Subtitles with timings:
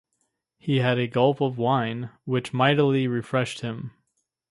[0.57, 3.91] He had a gulp of wine, which mightily refreshed him.